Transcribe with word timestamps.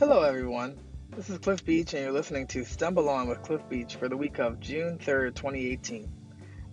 Hello, 0.00 0.22
everyone. 0.22 0.78
This 1.14 1.28
is 1.28 1.36
Cliff 1.36 1.62
Beach, 1.62 1.92
and 1.92 2.02
you're 2.02 2.10
listening 2.10 2.46
to 2.46 2.64
Stumble 2.64 3.10
On 3.10 3.28
with 3.28 3.42
Cliff 3.42 3.60
Beach 3.68 3.96
for 3.96 4.08
the 4.08 4.16
week 4.16 4.38
of 4.38 4.58
June 4.58 4.96
3rd, 4.96 5.34
2018. 5.34 6.10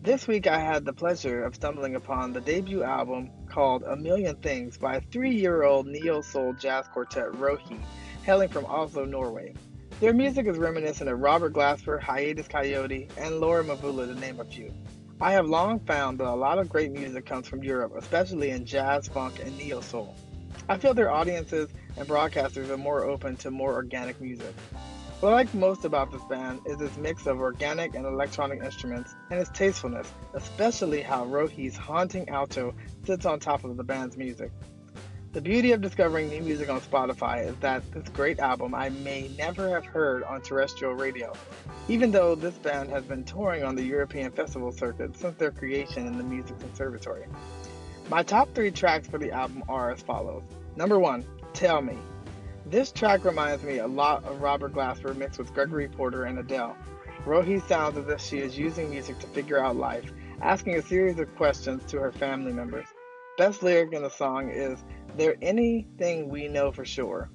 This 0.02 0.30
week, 0.30 0.48
I 0.48 0.58
had 0.58 0.86
the 0.86 0.94
pleasure 0.94 1.44
of 1.44 1.54
stumbling 1.54 1.96
upon 1.96 2.32
the 2.32 2.40
debut 2.40 2.84
album 2.84 3.32
called 3.50 3.84
A 3.84 3.98
Million 3.98 4.38
Things 4.38 4.78
by 4.78 5.02
three 5.02 5.36
year 5.36 5.64
old 5.64 5.88
neo 5.88 6.22
soul 6.22 6.54
jazz 6.54 6.88
quartet 6.88 7.34
Rohey, 7.34 7.82
hailing 8.24 8.48
from 8.48 8.64
Oslo, 8.64 9.04
Norway. 9.04 9.54
Their 10.00 10.14
music 10.14 10.48
is 10.48 10.58
reminiscent 10.58 11.10
of 11.10 11.20
Robert 11.20 11.52
Glasper, 11.52 12.00
Hiatus 12.00 12.48
Kaiyote, 12.48 13.10
and 13.18 13.42
Laura 13.42 13.62
Mvula, 13.62 14.08
to 14.08 14.18
name 14.18 14.40
a 14.40 14.46
few. 14.46 14.74
I 15.20 15.34
have 15.34 15.48
long 15.48 15.82
found 15.82 16.20
that 16.20 16.30
a 16.30 16.34
lot 16.34 16.60
of 16.60 16.70
great 16.70 16.94
music 16.94 17.26
comes 17.26 17.50
from 17.50 17.62
Europe, 17.62 17.92
especially 17.98 18.52
in 18.52 18.66
jazz, 18.66 19.10
funk, 19.10 19.42
and 19.44 19.58
neo 19.58 19.82
soul. 19.82 20.16
I 20.70 20.78
feel 20.78 20.94
their 20.94 21.10
audiences 21.10 21.70
and 21.96 22.06
broadcasters 22.06 22.70
are 22.70 22.78
more 22.78 23.06
open 23.06 23.38
to 23.38 23.52
more 23.52 23.74
organic 23.74 24.20
music. 24.20 24.54
What 25.22 25.30
I 25.30 25.36
like 25.36 25.54
most 25.54 25.86
about 25.86 26.12
this 26.12 26.24
band 26.26 26.60
is 26.66 26.82
its 26.82 26.98
mix 26.98 27.26
of 27.26 27.40
organic 27.40 27.96
and 27.96 28.06
electronic 28.06 28.62
instruments 28.62 29.16
and 29.32 29.40
its 29.40 29.50
tastefulness, 29.52 30.12
especially 30.34 31.02
how 31.02 31.26
Rohey's 31.26 31.78
haunting 31.78 32.28
alto 32.28 32.76
sits 33.06 33.26
on 33.26 33.40
top 33.40 33.64
of 33.64 33.78
the 33.78 33.84
band's 33.84 34.18
music. 34.18 34.52
The 35.32 35.42
beauty 35.42 35.72
of 35.72 35.82
discovering 35.82 36.28
new 36.28 36.42
music 36.42 36.70
on 36.70 36.82
Spotify 36.82 37.48
is 37.48 37.56
that 37.62 37.90
this 37.94 38.10
great 38.10 38.40
album 38.40 38.76
I 38.76 38.90
may 38.90 39.32
never 39.38 39.70
have 39.70 39.86
heard 39.86 40.24
on 40.24 40.42
terrestrial 40.42 40.96
radio, 40.96 41.32
even 41.88 42.12
though 42.12 42.36
this 42.36 42.56
band 42.56 42.90
has 42.90 43.06
been 43.06 43.24
touring 43.24 43.64
on 43.64 43.76
the 43.76 43.84
European 43.84 44.32
festival 44.32 44.74
circuit 44.74 45.16
since 45.16 45.38
their 45.38 45.52
creation 45.52 46.08
in 46.08 46.18
the 46.18 46.24
Music 46.24 46.60
Conservatory. 46.60 47.26
My 48.10 48.24
top 48.24 48.54
three 48.56 48.72
tracks 48.72 49.08
for 49.08 49.18
the 49.18 49.32
album 49.32 49.64
are 49.68 49.92
as 49.92 50.02
follows. 50.02 50.44
Number 50.78 51.00
one, 51.00 51.26
Tell 51.54 51.82
Me. 51.82 51.98
This 52.68 52.92
track 52.92 53.26
reminds 53.26 53.64
me 53.64 53.80
a 53.80 53.88
lot 53.88 54.24
of 54.26 54.44
Robert 54.44 54.74
Glasper 54.74 55.18
mixed 55.18 55.40
with 55.40 55.52
Gregory 55.52 55.88
Porter 55.88 56.26
and 56.26 56.38
Adele. 56.38 56.78
Rohey 57.26 57.68
sounds 57.68 57.98
as 57.98 58.08
if 58.08 58.22
she 58.22 58.38
is 58.38 58.56
using 58.56 58.92
music 58.92 59.18
to 59.20 59.28
figure 59.28 59.58
out 59.58 59.76
life, 59.76 60.14
asking 60.40 60.76
a 60.76 60.84
series 60.84 61.18
of 61.18 61.36
questions 61.36 61.84
to 61.86 61.98
her 61.98 62.12
family 62.12 62.54
members. 62.54 62.86
Best 63.40 63.64
lyric 63.64 63.92
in 63.92 64.04
the 64.04 64.10
song 64.10 64.52
is 64.52 64.84
There 65.18 65.36
anything 65.42 66.30
we 66.30 66.48
know 66.48 66.72
for 66.72 66.86
sure? 66.86 67.32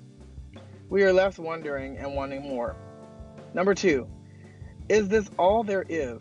We 0.88 1.02
are 1.02 1.12
left 1.12 1.40
wondering 1.40 1.98
and 1.98 2.14
wanting 2.14 2.42
more. 2.42 2.76
Number 3.54 3.74
two, 3.74 4.06
Is 4.88 5.08
this 5.08 5.28
all 5.36 5.64
there 5.64 5.84
is? 5.88 6.20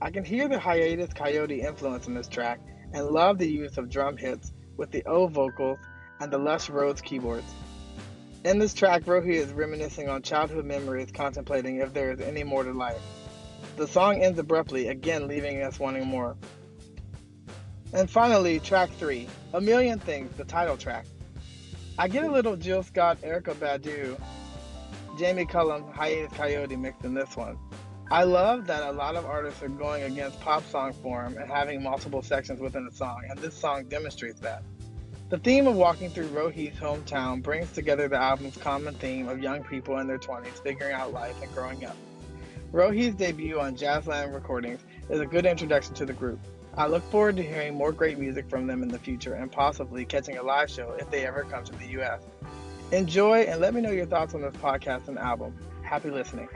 I 0.00 0.10
can 0.10 0.24
hear 0.24 0.48
the 0.48 0.58
Hiatus 0.58 1.10
Kaiyote 1.10 1.64
influence 1.64 2.06
in 2.06 2.14
this 2.14 2.28
track 2.28 2.60
and 2.94 3.08
love 3.08 3.36
the 3.36 3.46
use 3.46 3.76
of 3.76 3.90
drum 3.90 4.16
hits 4.16 4.54
with 4.78 4.90
the 4.90 5.02
O 5.04 5.26
vocals 5.26 5.78
and 6.22 6.32
the 6.32 6.38
Lush 6.38 6.70
Rhodes 6.70 7.00
keyboards. 7.00 7.52
In 8.44 8.60
this 8.60 8.74
track, 8.74 9.02
Rohey 9.06 9.34
is 9.34 9.52
reminiscing 9.52 10.08
on 10.08 10.22
childhood 10.22 10.64
memories, 10.64 11.10
contemplating 11.10 11.78
if 11.78 11.92
there 11.92 12.12
is 12.12 12.20
any 12.20 12.44
more 12.44 12.62
to 12.62 12.72
life. 12.72 13.02
The 13.76 13.88
song 13.88 14.22
ends 14.22 14.38
abruptly, 14.38 14.86
again 14.86 15.26
leaving 15.26 15.60
us 15.62 15.80
wanting 15.80 16.06
more. 16.06 16.36
And 17.92 18.08
finally, 18.08 18.60
track 18.60 18.90
three, 18.92 19.26
A 19.52 19.60
Million 19.60 19.98
Things, 19.98 20.32
the 20.36 20.44
title 20.44 20.76
track. 20.76 21.06
I 21.98 22.06
get 22.06 22.22
a 22.22 22.30
little 22.30 22.56
Jill 22.56 22.84
Scott, 22.84 23.18
Erykah 23.22 23.56
Badu, 23.56 24.16
Jamie 25.18 25.44
Cullum, 25.44 25.92
Hiatus 25.92 26.32
Kaiyote 26.38 26.78
mixed 26.78 27.04
in 27.04 27.14
this 27.14 27.36
one. 27.36 27.58
I 28.12 28.22
love 28.22 28.68
that 28.68 28.84
a 28.84 28.92
lot 28.92 29.16
of 29.16 29.26
artists 29.26 29.60
are 29.60 29.68
going 29.68 30.04
against 30.04 30.40
pop 30.40 30.62
song 30.70 30.92
form 30.92 31.36
and 31.36 31.50
having 31.50 31.82
multiple 31.82 32.22
sections 32.22 32.60
within 32.60 32.86
a 32.86 32.94
song, 32.94 33.24
and 33.28 33.36
this 33.40 33.56
song 33.56 33.86
demonstrates 33.86 34.38
that. 34.40 34.62
The 35.32 35.38
theme 35.38 35.66
of 35.66 35.76
walking 35.76 36.10
through 36.10 36.28
Rohey's 36.28 36.78
hometown 36.78 37.42
brings 37.42 37.72
together 37.72 38.06
the 38.06 38.18
album's 38.18 38.58
common 38.58 38.92
theme 38.92 39.30
of 39.30 39.42
young 39.42 39.64
people 39.64 39.96
in 39.96 40.06
their 40.06 40.18
20s 40.18 40.62
figuring 40.62 40.92
out 40.92 41.14
life 41.14 41.40
and 41.40 41.50
growing 41.54 41.86
up. 41.86 41.96
Rohey's 42.70 43.14
debut 43.14 43.58
on 43.58 43.74
Jazzland 43.74 44.34
Recordings 44.34 44.82
is 45.08 45.20
a 45.20 45.24
good 45.24 45.46
introduction 45.46 45.94
to 45.94 46.04
the 46.04 46.12
group. 46.12 46.38
I 46.76 46.86
look 46.86 47.02
forward 47.10 47.38
to 47.38 47.42
hearing 47.42 47.74
more 47.74 47.92
great 47.92 48.18
music 48.18 48.46
from 48.50 48.66
them 48.66 48.82
in 48.82 48.90
the 48.90 48.98
future 48.98 49.32
and 49.32 49.50
possibly 49.50 50.04
catching 50.04 50.36
a 50.36 50.42
live 50.42 50.68
show 50.68 50.94
if 51.00 51.10
they 51.10 51.24
ever 51.24 51.44
come 51.44 51.64
to 51.64 51.72
the 51.76 51.86
US. 52.02 52.20
Enjoy 52.90 53.44
and 53.44 53.58
let 53.58 53.72
me 53.72 53.80
know 53.80 53.90
your 53.90 54.04
thoughts 54.04 54.34
on 54.34 54.42
this 54.42 54.54
podcast 54.56 55.08
and 55.08 55.18
album. 55.18 55.56
Happy 55.82 56.10
listening. 56.10 56.50